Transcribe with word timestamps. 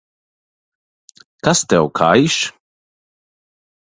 Kas 1.43 1.59
tev 1.69 1.85
kaiš? 1.99 2.37